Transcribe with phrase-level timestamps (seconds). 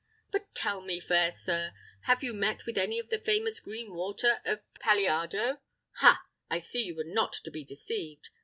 [0.31, 1.73] But tell me, fair sir,
[2.05, 5.59] have you met with any of the famous green water of Palliardo?
[5.97, 6.23] Ha!
[6.49, 8.29] I see you were not to be deceived.